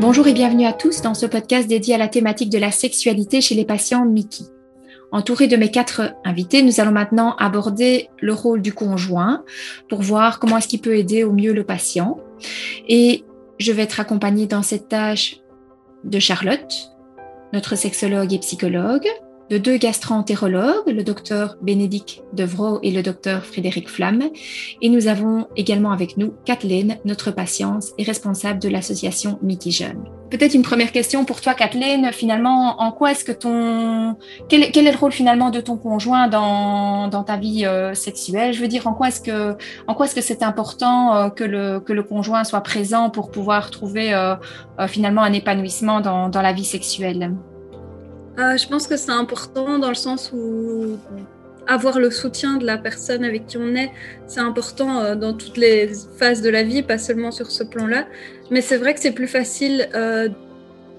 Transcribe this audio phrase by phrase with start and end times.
[0.00, 3.40] Bonjour et bienvenue à tous dans ce podcast dédié à la thématique de la sexualité
[3.40, 4.44] chez les patients Mickey.
[5.12, 9.44] Entouré de mes quatre invités, nous allons maintenant aborder le rôle du conjoint
[9.88, 12.18] pour voir comment est-ce qu'il peut aider au mieux le patient.
[12.88, 13.24] Et
[13.58, 15.40] je vais être accompagnée dans cette tâche
[16.02, 16.90] de Charlotte,
[17.52, 19.06] notre sexologue et psychologue,
[19.50, 24.22] de deux gastro-entérologues, le docteur Bénédicte Devro et le docteur Frédéric Flamme.
[24.80, 30.04] Et nous avons également avec nous Kathleen, notre patiente et responsable de l'association Mickey Jeune.
[30.30, 32.10] Peut-être une première question pour toi, Kathleen.
[32.12, 34.16] Finalement, en quoi est-ce que ton...
[34.48, 38.52] Quel, est le rôle finalement de ton conjoint dans, dans ta vie euh, sexuelle?
[38.52, 39.56] Je veux dire, en quoi est-ce que
[40.14, 44.34] que c'est important euh, que, le, que le conjoint soit présent pour pouvoir trouver euh,
[44.88, 47.34] finalement un épanouissement dans, dans la vie sexuelle?
[48.38, 50.98] Euh, je pense que c'est important dans le sens où
[51.66, 53.90] avoir le soutien de la personne avec qui on est,
[54.26, 58.06] c'est important euh, dans toutes les phases de la vie, pas seulement sur ce plan-là.
[58.50, 60.28] Mais c'est vrai que c'est plus facile euh,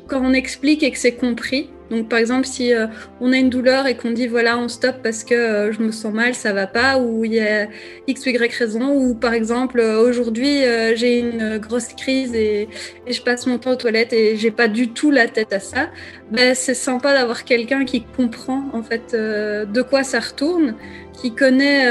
[0.08, 1.70] quand on explique et que c'est compris.
[1.92, 2.88] Donc par exemple, si euh,
[3.22, 5.92] on a une douleur et qu'on dit voilà, on stoppe parce que euh, je me
[5.92, 7.68] sens mal, ça va pas, ou il y a
[8.08, 10.62] X ou Y raison, ou par exemple, euh, aujourd'hui
[10.96, 12.68] j'ai une grosse crise et,
[13.08, 15.90] je passe mon temps aux toilettes et j'ai pas du tout la tête à ça,
[16.32, 20.76] ben, c'est sympa d'avoir quelqu'un qui comprend en fait de quoi ça retourne,
[21.14, 21.86] qui connaît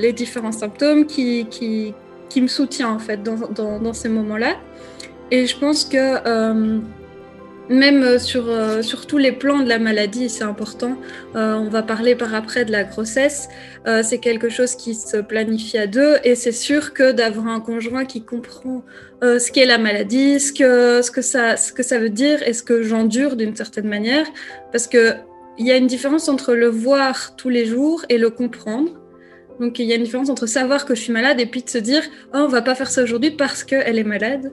[0.00, 1.94] les différents symptômes, qui, qui,
[2.28, 4.56] qui, me soutient en fait dans, dans, dans ces moments-là.
[5.30, 6.80] Et je pense que
[7.70, 10.96] même euh, sur, euh, sur tous les plans de la maladie, c'est important.
[11.36, 13.48] Euh, on va parler par après de la grossesse.
[14.02, 18.04] c'est quelque chose qui se planifie à deux et c'est sûr que d'avoir un conjoint
[18.04, 18.84] qui comprend
[19.22, 22.52] ce qu'est la maladie, ce que, ce, que ça, ce que ça veut dire et
[22.52, 24.26] ce que j'endure d'une certaine manière.
[24.70, 25.24] Parce qu'il
[25.58, 28.90] y a une différence entre le voir tous les jours et le comprendre.
[29.60, 31.70] Donc il y a une différence entre savoir que je suis malade et puis de
[31.70, 32.02] se dire
[32.34, 34.52] oh, on va pas faire ça aujourd'hui parce qu'elle est malade.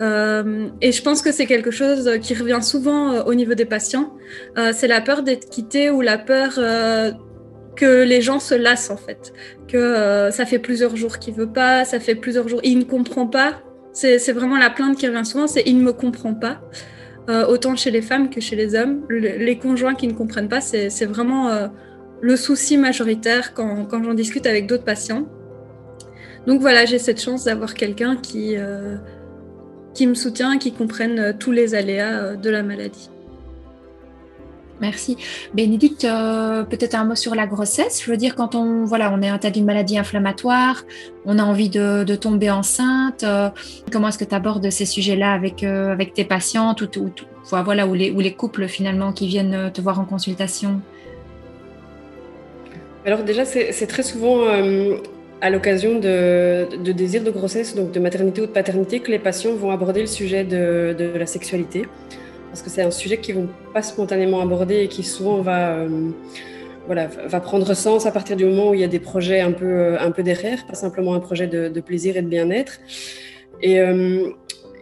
[0.00, 3.66] Euh, et je pense que c'est quelque chose qui revient souvent euh, au niveau des
[3.66, 4.14] patients.
[4.56, 6.54] Euh, c'est la peur d'être quitté ou la peur
[7.76, 9.32] que les gens se lassent en fait.
[9.68, 13.26] Que ça fait plusieurs jours qu'il veut pas, ça fait plusieurs jours, il ne comprend
[13.26, 13.62] pas.
[13.92, 16.60] C'est vraiment la plainte qui revient souvent, c'est il ne me comprend pas.
[17.48, 19.06] autant chez les femmes que chez les hommes.
[19.08, 21.70] les conjoints qui ne comprennent pas, c'est vraiment
[22.20, 25.26] le souci majoritaire quand j'en discute avec d'autres patients.
[26.46, 28.56] Donc voilà, j'ai cette chance d'avoir quelqu'un qui
[29.94, 33.10] qui me soutient, qui comprennent euh, tous les aléas euh, de la maladie.
[34.80, 35.18] Merci.
[35.52, 38.02] Bénédicte, euh, peut-être un mot sur la grossesse.
[38.02, 40.84] Je veux dire, quand on, voilà, on est atteint d'une maladie inflammatoire,
[41.26, 43.24] on a envie de, tomber enceinte,
[43.92, 47.10] comment est-ce que tu abordes ces sujets-là avec, avec tes patientes ou,
[47.50, 50.80] voilà, ou, les, ou les couples finalement qui viennent te voir en consultation?
[53.04, 54.46] Alors déjà, c'est très souvent
[55.40, 59.18] à l'occasion de, de désirs de grossesse, donc de maternité ou de paternité, que les
[59.18, 61.86] patients vont aborder le sujet de, la sexualité.
[62.48, 65.76] Parce que c'est un sujet qu'ils ne vont pas spontanément aborder et qui souvent va,
[65.76, 66.10] euh,
[66.86, 69.52] voilà, va prendre sens à partir du moment où il y a des projets un
[69.52, 72.80] peu, euh, un peu derrière, pas simplement un projet de, plaisir et de bien-être.
[73.62, 74.30] Et, euh,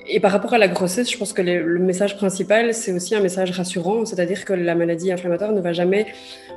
[0.08, 3.20] et, par rapport à la grossesse, je pense que le message principal, c'est aussi un
[3.20, 6.06] message rassurant, c'est-à-dire que la maladie inflammatoire ne va jamais,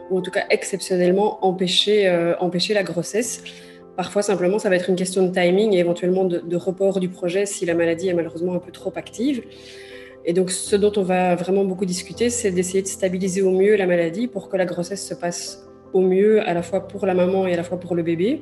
[0.10, 2.10] ou en tout cas exceptionnellement, empêcher,
[2.40, 3.44] empêcher la grossesse.
[4.02, 7.46] Parfois, simplement, ça va être une question de timing et éventuellement de, report du projet
[7.46, 9.44] si la maladie est malheureusement un peu trop active.
[10.26, 13.76] Et donc, ce dont on va vraiment beaucoup discuter, c'est d'essayer de stabiliser au mieux
[13.76, 17.14] la maladie pour que la grossesse se passe au mieux, à la fois pour la
[17.14, 18.42] maman et à la fois pour le bébé.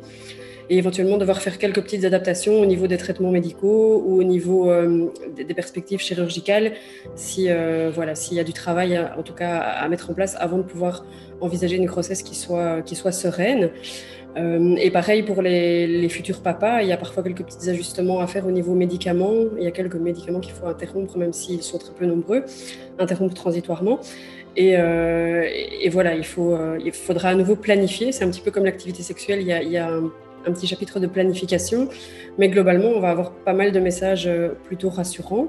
[0.69, 4.72] Et éventuellement devoir faire quelques petites adaptations au niveau des traitements médicaux ou au niveau
[4.72, 6.72] euh, des perspectives chirurgicales,
[7.16, 10.38] si euh, voilà, s'il y a du travail, en tout cas, à mettre en place
[10.40, 11.06] avant de pouvoir
[11.42, 13.72] envisager une grossesse qui soit, qui soit sereine.
[14.38, 18.28] Euh, et pareil pour les, futurs papas, il y a parfois quelques petits ajustements à
[18.28, 19.34] faire au niveau médicaments.
[19.57, 22.44] Il y a quelques médicaments qu'il faut interrompre, même s'ils sont très peu nombreux,
[23.00, 24.00] interrompre transitoirement.
[24.56, 25.47] Et, euh,
[25.91, 28.12] voilà, il, faut, euh, il faudra à nouveau planifier.
[28.12, 30.06] C'est un petit peu comme l'activité sexuelle, il y a, un,
[30.45, 31.89] un, petit chapitre de planification.
[32.38, 34.30] Mais globalement, on va avoir pas mal de messages
[34.65, 35.48] plutôt rassurants.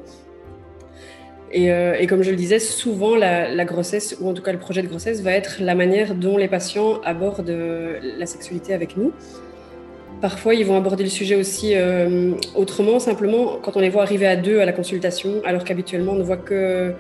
[1.54, 4.82] Euh, et, comme je le disais, souvent la, grossesse, ou en tout cas le projet
[4.82, 9.12] de grossesse, va être la manière dont les patients abordent euh, la sexualité avec nous.
[10.20, 14.26] Parfois, ils vont aborder le sujet aussi euh, autrement, simplement quand on les voit arriver
[14.26, 16.94] à deux à la consultation, alors qu'habituellement on ne voit que,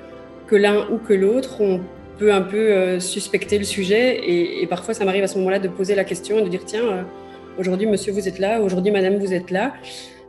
[0.50, 1.60] l'un ou que l'autre.
[1.60, 1.80] On
[2.18, 5.68] peut un peu suspecter le sujet et, et parfois ça m'arrive à ce moment-là de
[5.68, 7.06] poser la question et de dire tiens,
[7.58, 9.72] aujourd'hui monsieur vous êtes là, aujourd'hui madame vous êtes là.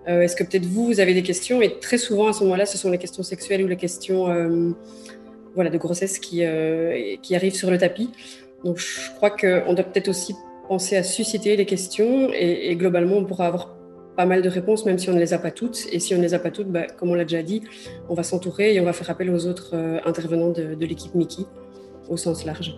[0.08, 1.62] Euh, est-ce que peut-être vous, vous avez des questions?
[1.62, 4.72] Et très souvent, à ce moment-là, ce sont les questions sexuelles ou les questions euh,
[5.54, 8.10] voilà, de grossesse qui, euh, qui arrivent sur le tapis.
[8.64, 10.36] Donc, je crois qu'on doit peut-être aussi
[10.68, 13.76] penser à susciter les questions et, globalement, on pourra avoir
[14.16, 15.88] pas mal de réponses, même si on ne les a pas toutes.
[15.92, 17.62] Et si on ne les a pas toutes, bah, comme on l'a déjà dit,
[18.10, 19.76] on va s'entourer et on va faire appel aux autres
[20.06, 21.44] intervenants de, l'équipe Mickey
[22.10, 22.76] au sens large.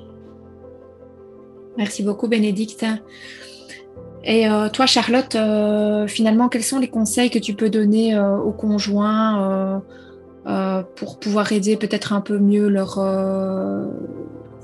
[1.77, 2.85] Merci beaucoup, Bénédicte.
[4.23, 8.51] Et euh, toi, Charlotte, euh, finalement, quels sont les conseils que tu peux donner aux
[8.51, 9.81] conjoints
[10.95, 12.95] pour pouvoir aider peut-être un peu mieux leur,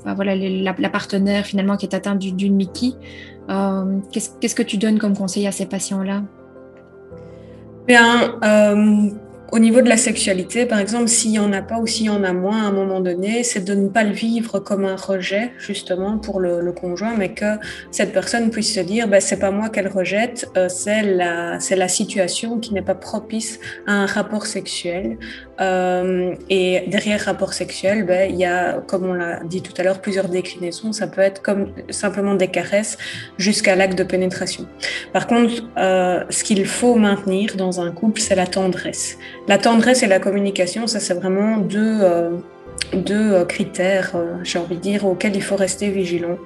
[0.04, 2.92] voilà, la, partenaire finalement qui est atteinte d'une Mickey
[4.12, 6.22] Qu'est-ce que tu donnes comme conseil à ces patients-là?
[7.90, 9.10] Bien, euh,
[9.52, 12.10] au niveau de la sexualité, par exemple, s'il n'y en a pas ou s'il y
[12.10, 14.96] en a moins à un moment donné, c'est de ne pas le vivre comme un
[14.96, 17.56] rejet, justement, pour le, conjoint, mais que
[17.90, 21.88] cette personne puisse se dire, ben, c'est pas moi qu'elle rejette, euh, c'est la, la
[21.88, 23.58] situation qui n'est pas propice
[23.88, 25.18] à un rapport sexuel.
[25.60, 29.82] Euh, et derrière rapport sexuel, ben, il y a, comme on l'a dit tout à
[29.82, 30.92] l'heure, plusieurs déclinaisons.
[30.92, 32.96] Ça peut être comme simplement des caresses
[33.36, 34.66] jusqu'à l'acte de pénétration.
[35.12, 39.18] Par contre, euh, ce qu'il faut maintenir dans un couple, c'est la tendresse.
[39.48, 42.30] La tendresse et la communication, ça c'est vraiment deux, euh,
[42.92, 46.36] deux euh, critères, euh, j'ai envie de dire, auxquels il faut rester vigilant.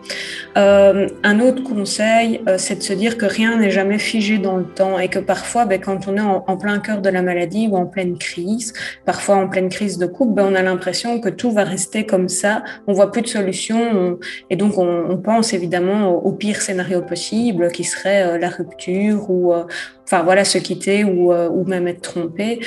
[0.57, 4.65] Euh, un autre conseil, c'est de se dire que rien n'est jamais figé dans le
[4.65, 7.77] temps et que parfois, ben, quand on est en, plein cœur de la maladie ou
[7.77, 8.73] en pleine crise,
[9.05, 12.29] parfois en pleine crise de couple, ben, on a l'impression que tout va rester comme
[12.29, 14.19] ça, on voit plus de solution
[14.51, 19.55] et donc on, pense évidemment au, pire scénario possible qui serait la rupture ou,
[20.05, 22.61] enfin voilà, se quitter ou, ou même être trompé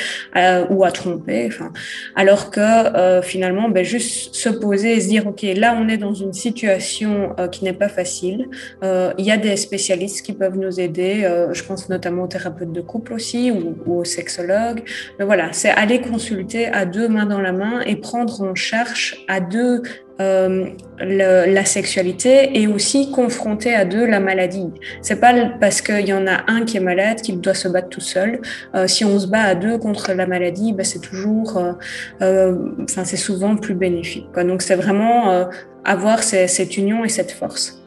[0.69, 1.47] ou à tromper.
[1.47, 1.71] Enfin,
[2.15, 3.21] alors que euh,
[3.69, 7.63] ben, juste se poser et se dire, ok, là on est dans une situation qui
[7.63, 8.49] n'est pas facile.
[8.83, 11.27] Il y a des spécialistes qui peuvent nous aider.
[11.51, 14.83] je pense notamment aux thérapeutes de couple aussi ou, ou aux sexologues.
[15.19, 19.23] Mais voilà, c'est aller consulter à deux mains dans la main et prendre en charge
[19.27, 19.81] à deux
[20.19, 20.65] euh,
[20.99, 24.69] la sexualité et aussi confronter à deux la maladie.
[25.01, 27.89] C'est pas parce qu'il y en a un qui est malade qu'il doit se battre
[27.89, 28.41] tout seul.
[28.73, 31.73] Euh, si on se bat à deux contre la maladie, ben c'est toujours, euh,
[32.21, 34.27] euh, enfin c'est souvent plus bénéfique.
[34.33, 34.43] Quoi.
[34.43, 35.45] Donc c'est vraiment euh,
[35.85, 37.81] avoir cette union et cette force.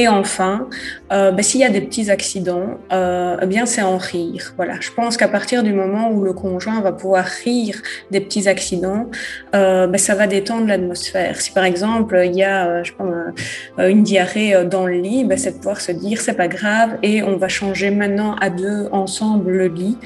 [0.00, 0.66] Et enfin,
[1.12, 4.54] euh, ben, s'il y a des petits accidents, euh, eh bien c'est en rire.
[4.56, 7.76] Voilà, je pense qu'à partir du moment où le conjoint va pouvoir rire
[8.10, 9.10] des petits accidents,
[9.54, 11.38] euh, ben, ça va détendre l'atmosphère.
[11.38, 13.12] Si par exemple il y a, je pense,
[13.76, 17.22] une diarrhée dans le lit, ben, c'est de pouvoir se dire c'est pas grave et
[17.22, 19.98] on va changer maintenant à deux ensemble le lit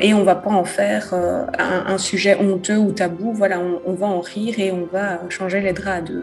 [0.00, 3.32] et on va pas en faire un, sujet honteux ou tabou.
[3.32, 6.22] Voilà, on, va en rire et on va changer les draps à deux.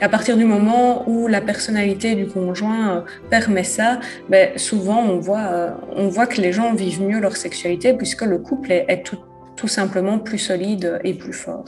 [0.00, 5.46] À partir du moment où la personnalité du conjoint permet ça, ben, souvent on voit,
[5.52, 9.18] euh, on voit que les gens vivent mieux leur sexualité puisque le couple est, tout,
[9.56, 11.64] tout, simplement plus solide et plus fort.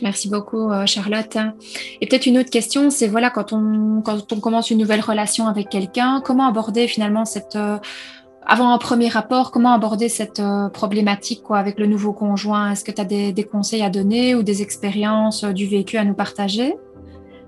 [0.00, 1.36] Merci beaucoup euh, Charlotte.
[2.00, 5.46] Et peut-être une autre question, c'est voilà quand on, quand on commence une nouvelle relation
[5.46, 7.56] avec quelqu'un, comment aborder finalement cette...
[7.56, 7.78] Euh,
[8.44, 10.42] avant un premier rapport, comment aborder cette
[10.72, 12.72] problématique quoi, avec le nouveau conjoint?
[12.72, 16.14] Est-ce que tu as des, conseils à donner ou des expériences du vécu à nous
[16.14, 16.74] partager?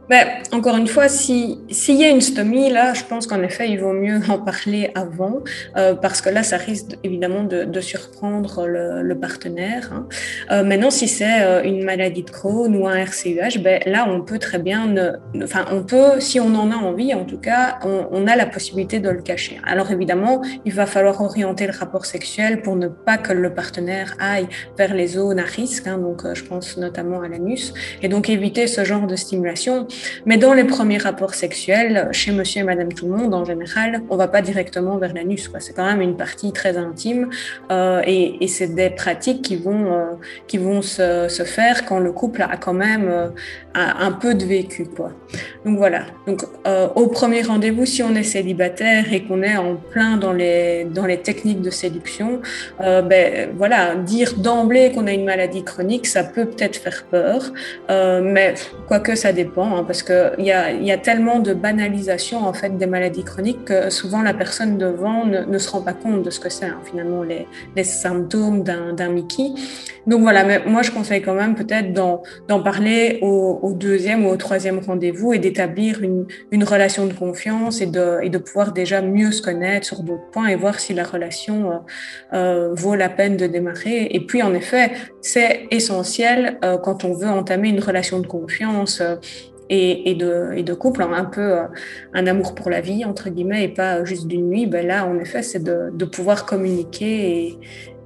[0.08, 3.80] Ben, encore une fois, s'il y a une stomie, là, je pense qu'en effet, il
[3.80, 5.40] vaut mieux en parler avant,
[5.76, 9.90] euh, parce que là, ça risque évidemment de, surprendre le, partenaire.
[9.92, 10.06] Hein.
[10.50, 14.20] Euh, maintenant, si c'est euh, une maladie de Crohn ou un RCUH, ben, là, on
[14.20, 14.94] peut très bien,
[15.42, 19.00] enfin, on peut, si on en a envie, en tout cas, on, a la possibilité
[19.00, 19.60] de le cacher.
[19.67, 24.17] Alors évidemment, il va falloir orienter le rapport sexuel pour ne pas que le partenaire
[24.19, 24.48] aille
[24.79, 28.67] vers les zones à risque, hein, donc je pense notamment à l'anus, et donc éviter
[28.67, 29.86] ce genre de stimulation.
[30.27, 34.03] Mais dans les premiers rapports sexuels, chez monsieur et madame tout le monde, en général,
[34.10, 35.51] on va pas directement vers l'anus.
[35.58, 37.29] C'est quand même une partie très intime
[37.70, 40.05] euh, et, c'est des pratiques qui vont, euh,
[40.46, 43.29] qui vont se, faire quand le couple a quand même euh,
[43.74, 44.86] un peu de vécu.
[45.65, 46.03] Donc voilà.
[46.27, 46.44] Donc
[46.94, 51.06] au premier rendez-vous, si on est célibataire et qu'on est en plein dans les, dans
[51.06, 52.41] les techniques de séduction,
[52.79, 57.53] ben voilà, dire d'emblée qu'on a une maladie chronique, ça peut peut-être faire peur,
[57.89, 58.55] mais
[58.86, 59.77] quoique ça dépend.
[59.77, 63.64] Hein, parce qu'il y a, y a tellement de banalisation en fait des maladies chroniques
[63.64, 66.81] que souvent la personne devant ne, se rend pas compte de ce que c'est hein,
[66.84, 67.46] finalement les,
[67.84, 69.50] symptômes d'un Mickey.
[70.06, 74.79] Donc voilà, moi je conseille quand même peut-être d'en parler au, deuxième ou au troisième
[74.79, 80.03] rendez-vous et d'établir une, relation de confiance et de, pouvoir déjà mieux se connaître sur
[80.03, 81.74] d'autres points et voir si la relation euh,
[82.32, 84.08] euh vaut la peine de démarrer.
[84.10, 89.03] Et puis en effet, c'est essentiel euh, quand on veut entamer une relation de confiance
[89.70, 91.66] et, et, de, et, de, couple, hein, un peu euh,
[92.12, 95.18] un amour pour la vie, entre guillemets, et pas juste d'une nuit, ben là, en
[95.18, 97.58] effet, c'est de, de, pouvoir communiquer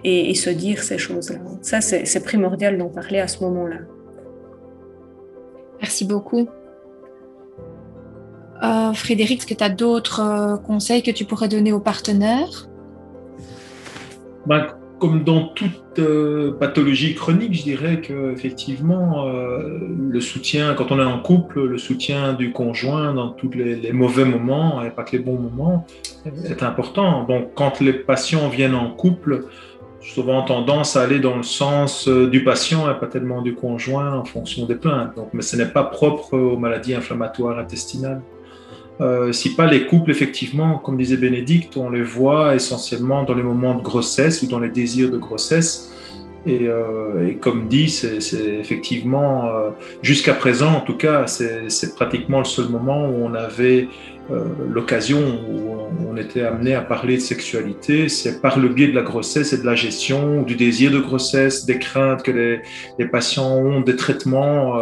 [0.04, 1.38] et, et, se dire ces choses-là.
[1.62, 3.78] Ça, c'est primordial d'en parler à ce moment-là.
[5.80, 6.48] Merci beaucoup.
[8.94, 12.68] Frédéric, est-ce que tu as d'autres conseils que tu pourrais donner aux partenaires?
[14.46, 14.66] Ben,
[14.98, 16.00] Comme dans toute
[16.58, 22.52] pathologie chronique, je dirais qu'effectivement, le soutien, quand on est en couple, le soutien du
[22.52, 25.86] conjoint dans tous les, mauvais moments, et pas que les bons moments,
[26.44, 27.24] est important.
[27.24, 29.46] Donc, quand les patients viennent en couple,
[30.00, 34.14] souvent tendance à aller dans le sens euh, du patient et pas tellement du conjoint
[34.14, 35.14] en fonction des plaintes.
[35.16, 38.22] Donc, mais ce n'est pas propre aux maladies inflammatoires intestinales.
[39.00, 43.42] Euh, si pas les couples, effectivement, comme disait Bénédicte, on les voit essentiellement dans les
[43.42, 45.92] moments de grossesse ou dans les désirs de grossesse.
[46.46, 48.18] Et, euh, comme dit, c'est
[48.58, 49.50] effectivement,
[50.02, 53.88] jusqu'à présent en tout cas, c'est pratiquement le seul moment où on avait
[54.30, 58.94] euh, l'occasion où on était amené à parler de sexualité, c'est par le biais de
[58.94, 62.60] la grossesse et de la gestion, du désir de grossesse, des craintes que
[62.98, 64.78] les patients ont, des traitements.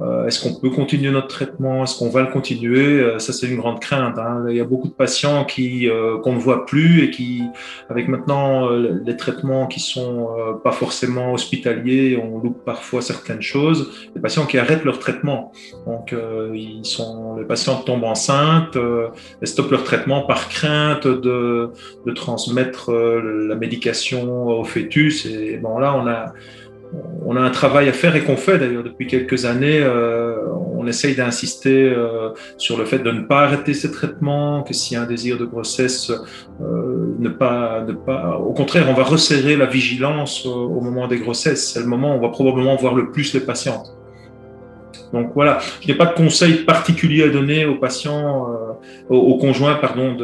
[0.00, 1.84] Euh, est-ce qu'on peut continuer notre traitement?
[1.84, 3.00] Est-ce qu'on va le continuer?
[3.00, 4.18] Euh, Ça, c'est une grande crainte.
[4.18, 4.44] Hein.
[4.48, 7.42] Il y a beaucoup de patients qui euh, qu'on ne voit plus et qui,
[7.88, 10.28] avec maintenant les traitements qui sont
[10.62, 14.08] pas forcément hospitaliers, on loupe parfois certaines choses.
[14.14, 15.52] Les patients qui arrêtent leur traitement.
[15.86, 16.14] Donc,
[16.54, 18.76] ils sont, les patients tombent enceintes,
[19.42, 21.70] et stoppent leur traitement par crainte de,
[22.06, 25.26] de transmettre la médication au fœtus.
[25.26, 26.32] Et bon, là, on a
[27.26, 29.80] on a un travail à faire et qu'on fait d'ailleurs depuis quelques années.
[29.80, 30.36] Euh,
[30.76, 34.96] on essaye d'insister euh, sur le fait de ne pas arrêter ces traitements, que s'il
[34.96, 36.12] y a un désir de grossesse,
[36.60, 38.38] euh, ne pas, ne pas.
[38.38, 41.72] Au contraire, on va resserrer la vigilance au moment des grossesses.
[41.72, 43.96] C'est le moment où on va probablement voir le plus les patientes.
[45.12, 49.74] Donc voilà, je n'ai pas de conseils particuliers à donner aux patients, euh, aux, conjoints
[49.74, 50.16] pardon,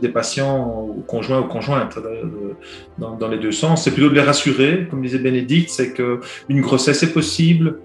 [0.00, 2.54] des patients, aux conjoints ou conjointes, euh,
[2.98, 3.84] dans, les deux sens.
[3.84, 7.78] C'est plutôt de les rassurer, comme disait Bénédicte, c'est qu'une grossesse est possible,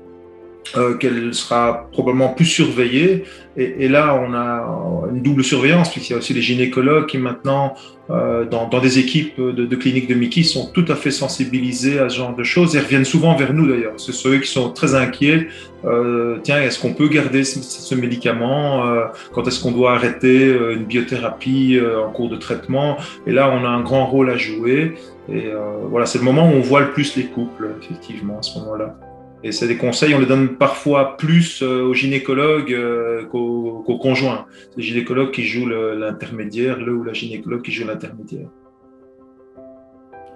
[0.78, 3.26] euh, qu'elle sera probablement plus surveillée.
[3.58, 7.74] Et, là, on a une double surveillance, puisqu'il y a aussi les gynécologues qui maintenant,
[8.10, 12.16] euh, dans, des équipes de, cliniques de Mickey, sont tout à fait sensibilisés à ce
[12.16, 13.96] genre de choses et reviennent souvent vers nous d'ailleurs.
[13.98, 15.50] Ce sont eux qui sont très inquiets.
[15.84, 18.86] Euh, tiens, est-ce qu'on peut garder ce, médicament
[19.34, 21.78] Quand est-ce qu'on doit arrêter une biothérapie
[22.08, 22.96] en cours de traitement?
[23.28, 24.94] Et là, on a un grand rôle à jouer.
[25.28, 25.50] Et
[25.90, 28.96] voilà, c'est le moment où on voit le plus les couples, effectivement, à ce moment-là.
[29.44, 34.46] Et c'est des conseils, on les donne parfois plus euh, aux gynécologues euh, qu'aux conjoints.
[34.70, 38.48] C'est le gynécologue qui joue l'intermédiaire, le ou la gynécologue qui joue l'intermédiaire.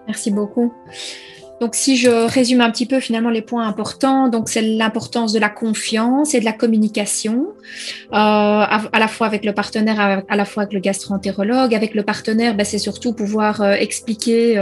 [0.07, 0.73] Merci beaucoup.
[1.61, 5.39] Donc, si je résume un petit peu finalement les points importants, donc c'est l'importance de
[5.39, 7.47] la confiance et de la communication,
[8.11, 11.73] euh, à, la fois avec le partenaire, à, la fois avec le gastro-entérologue.
[11.73, 14.57] Avec le partenaire, ben, c'est surtout pouvoir expliquer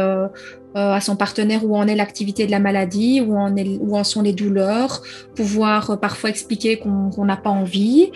[0.76, 4.22] à son partenaire où en est l'activité de la maladie, où en, est, où sont
[4.22, 5.02] les douleurs,
[5.36, 8.12] pouvoir euh, parfois expliquer qu'on n'a pas envie.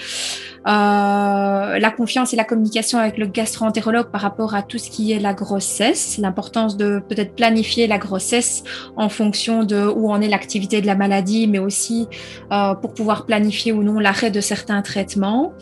[0.67, 5.13] Euh, la confiance et la communication avec le gastro-entérologue par rapport à tout ce qui
[5.13, 8.63] est la grossesse, l'importance de peut-être planifier la grossesse
[8.97, 12.07] en fonction de où en est l'activité de la maladie, mais aussi
[12.51, 15.53] euh, pour pouvoir planifier ou non l'arrêt de certains traitements.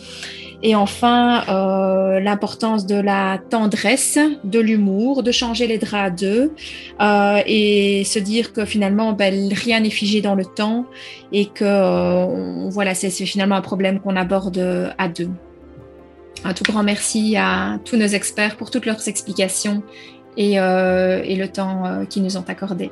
[0.64, 6.54] Et enfin, euh, l'importance de la tendresse, de l'humour, de changer les draps à deux
[7.02, 10.86] euh, et se dire que finalement, ben, rien n'est figé dans le temps
[11.32, 15.30] et que euh, voilà, c'est finalement un problème qu'on aborde à deux.
[16.44, 19.84] Un tout grand merci à tous nos experts pour toutes leurs explications
[20.38, 22.92] et, et le temps qu'ils nous ont accordé.